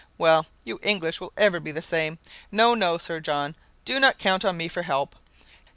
[0.17, 2.17] "Well, you English will ever be the same.
[2.51, 3.55] No, no, Sir John,
[3.85, 5.15] do not count on me for help.